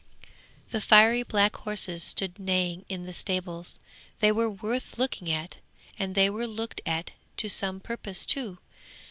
'The 0.71 0.81
fiery 0.81 1.21
black 1.21 1.55
horses 1.57 2.01
stood 2.01 2.39
neighing 2.39 2.83
in 2.89 3.05
the 3.05 3.13
stables; 3.13 3.77
they 4.19 4.31
were 4.31 4.49
worth 4.49 4.97
looking 4.97 5.31
at, 5.31 5.57
and 5.99 6.15
they 6.15 6.27
were 6.27 6.47
looked 6.47 6.81
at 6.87 7.11
to 7.37 7.47
some 7.47 7.79
purpose 7.79 8.25
too. 8.25 8.57